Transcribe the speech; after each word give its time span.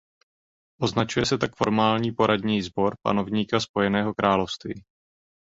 Označuje 0.81 1.25
se 1.25 1.37
tak 1.37 1.55
formální 1.55 2.11
poradní 2.11 2.61
sbor 2.61 2.93
panovníka 3.05 3.59
Spojeného 3.59 4.13
království. 4.13 4.83